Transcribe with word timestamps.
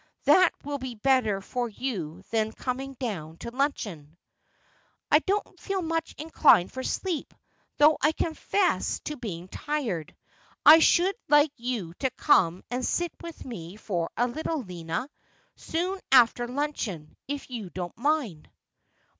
That 0.23 0.49
will 0.63 0.79
be 0.79 0.95
better 0.95 1.41
for 1.41 1.69
you 1.69 2.23
than 2.31 2.53
coming 2.53 2.95
down 2.95 3.37
to 3.37 3.51
luncheon.'' 3.51 4.17
I 5.11 5.19
don't 5.19 5.59
feel 5.59 5.83
much 5.83 6.15
inclined 6.17 6.71
for 6.71 6.81
sleep, 6.81 7.35
though 7.77 7.99
I 8.01 8.11
confess 8.11 8.99
to 9.01 9.15
being 9.15 9.47
tired. 9.47 10.15
I 10.65 10.79
should 10.79 11.13
like 11.29 11.51
you 11.55 11.93
to 11.99 12.09
come 12.17 12.63
and 12.71 12.83
sit 12.83 13.11
with 13.21 13.45
me 13.45 13.75
for 13.75 14.09
a 14.17 14.27
little, 14.27 14.63
Lina, 14.63 15.07
soon 15.55 15.99
after 16.11 16.47
luncheon, 16.47 17.15
if 17.27 17.51
you 17.51 17.69
don't 17.69 17.95
mind.' 17.95 18.49